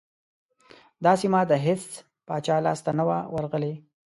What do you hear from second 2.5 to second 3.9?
لاسته نه وه ورغلې.